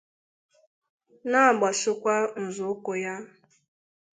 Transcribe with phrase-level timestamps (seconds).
[1.29, 3.13] na-agbasokwa nzọụkwụ ya